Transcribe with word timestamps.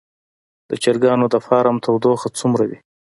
د 0.69 0.71
چرګانو 0.83 1.25
د 1.33 1.35
فارم 1.45 1.75
تودوخه 1.83 2.29
څومره 2.39 2.63
وي؟ 2.69 2.79